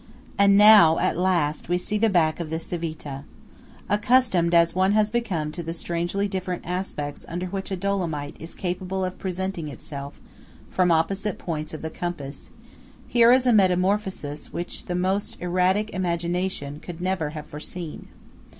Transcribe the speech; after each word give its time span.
And 0.35 0.57
now, 0.57 0.97
at 0.97 1.15
last, 1.15 1.69
we 1.69 1.77
see 1.77 1.99
the 1.99 2.09
back 2.09 2.39
of 2.39 2.49
the 2.49 2.57
Civita. 2.57 3.23
Accustomed 3.87 4.55
as 4.55 4.73
one 4.73 4.93
has 4.93 5.11
become 5.11 5.51
to 5.51 5.61
the 5.61 5.75
strangely 5.75 6.27
different 6.27 6.65
aspects 6.65 7.23
under 7.29 7.45
which 7.45 7.69
a 7.69 7.75
Dolomite 7.75 8.35
is 8.41 8.55
capable 8.55 9.05
of 9.05 9.19
presenting 9.19 9.67
itself 9.67 10.19
from 10.71 10.91
opposite 10.91 11.37
points 11.37 11.71
of 11.71 11.83
the 11.83 11.91
compass, 11.91 12.49
here 13.07 13.31
is 13.31 13.45
a 13.45 13.53
metamorphosis 13.53 14.51
which 14.51 14.87
the 14.87 14.95
most 14.95 15.37
erratic 15.39 15.91
imagination 15.91 16.79
could 16.79 16.99
never 16.99 17.29
have 17.37 17.45
foreseen. 17.45 18.07